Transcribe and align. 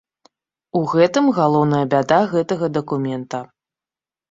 У 0.79 0.81
гэтым 0.93 1.25
галоўная 1.41 1.83
бяда 1.93 2.19
гэтага 2.33 2.73
дакумента. 2.81 3.45